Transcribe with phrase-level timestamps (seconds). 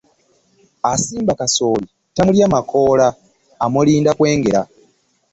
[0.91, 3.07] Asimba kasooli tamulya makoola,
[3.63, 4.61] amulinda kwengera.